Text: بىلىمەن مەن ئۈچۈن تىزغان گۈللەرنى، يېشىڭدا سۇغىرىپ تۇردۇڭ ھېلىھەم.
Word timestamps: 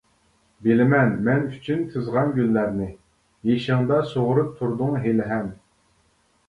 بىلىمەن 0.67 1.11
مەن 1.27 1.45
ئۈچۈن 1.51 1.83
تىزغان 1.91 2.33
گۈللەرنى، 2.39 2.89
يېشىڭدا 3.51 4.01
سۇغىرىپ 4.15 4.53
تۇردۇڭ 4.63 5.01
ھېلىھەم. 5.07 5.55